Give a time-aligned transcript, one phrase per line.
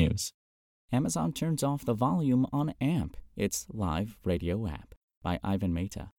[0.00, 0.32] technews.
[0.92, 6.10] Amazon turns off the volume on AMP, its live radio app, by Ivan Mehta.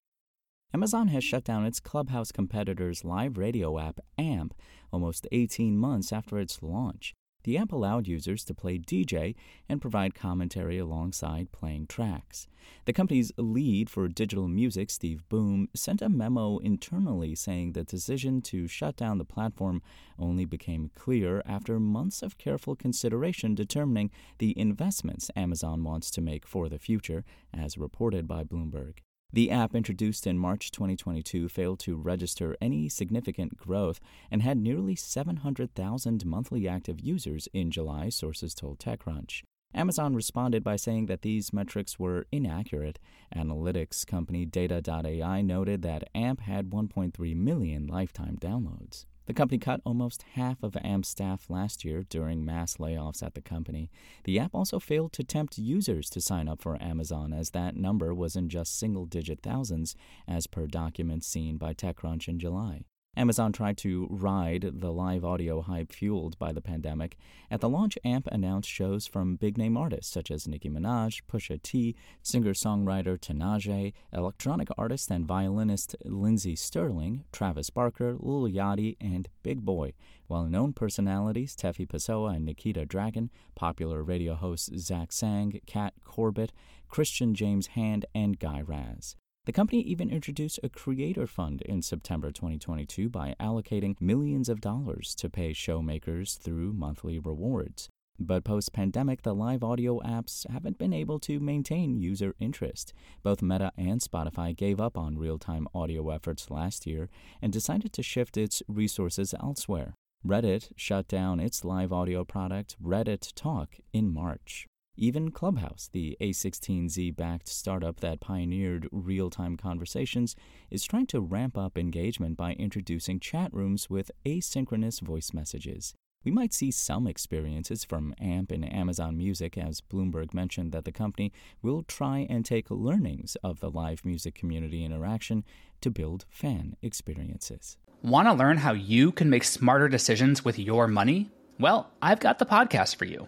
[0.74, 4.54] Amazon has shut down its Clubhouse competitor's live radio app, AMP,
[4.94, 7.14] almost 18 months after its launch.
[7.44, 9.36] The app allowed users to play DJ
[9.68, 12.48] and provide commentary alongside playing tracks.
[12.86, 18.42] The company's lead for digital music, Steve Boom, sent a memo internally saying the decision
[18.44, 19.82] to shut down the platform
[20.20, 26.46] only became clear after months of careful consideration determining the investments Amazon wants to make
[26.46, 27.24] for the future,
[27.54, 29.00] as reported by Bloomberg.
[29.34, 34.96] The app introduced in March 2022 failed to register any significant growth and had nearly
[34.96, 39.44] 700,000 monthly active users in July, sources told TechCrunch.
[39.74, 43.00] Amazon responded by saying that these metrics were inaccurate.
[43.34, 49.06] Analytics company Data.ai noted that AMP had 1.3 million lifetime downloads.
[49.28, 53.42] The company cut almost half of AMP's staff last year during mass layoffs at the
[53.42, 53.90] company.
[54.24, 58.14] The app also failed to tempt users to sign up for Amazon, as that number
[58.14, 59.96] was in just single digit thousands,
[60.28, 62.84] as per documents seen by TechCrunch in July.
[63.18, 67.18] Amazon tried to ride the live audio hype fueled by the pandemic.
[67.50, 71.62] At the launch, AMP announced shows from big name artists such as Nicki Minaj, Pusha
[71.62, 71.94] T,
[72.24, 79.66] singer songwriter Tinashe, electronic artist and violinist Lindsey Stirling, Travis Barker, Lil Yachty, and Big
[79.66, 79.92] Boy.
[80.30, 86.54] Well known personalities Tefi Pessoa and Nikita Dragun, popular radio hosts Zach Sang, Kat Corbett,
[86.88, 89.18] Christian James Hand, and Guy Raz.
[89.46, 95.16] The company even introduced a creator fund in September 2022 by allocating millions of dollars
[95.16, 97.90] to pay showmakers through monthly rewards.
[98.20, 102.94] But post pandemic, the live audio apps haven't been able to maintain user interest.
[103.24, 107.10] Both Meta and Spotify gave up on real time audio efforts last year
[107.42, 109.96] and decided to shift its resources elsewhere.
[110.24, 114.68] Reddit shut down its live audio product, Reddit Talk, in March.
[114.98, 120.36] Even Clubhouse, the A16Z backed startup that pioneered real time conversations,
[120.70, 125.94] is trying to ramp up engagement by introducing chat rooms with asynchronous voice messages.
[126.26, 130.92] We might see some experiences from AMP and Amazon Music, as Bloomberg mentioned that the
[130.92, 131.32] company
[131.64, 135.44] will try and take learnings of the live music community interaction
[135.80, 137.78] to build fan experiences.
[138.04, 141.32] Want to learn how you can make smarter decisions with your money?
[141.60, 143.28] Well, I've got the podcast for you.